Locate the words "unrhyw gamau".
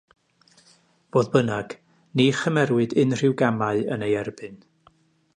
3.03-3.83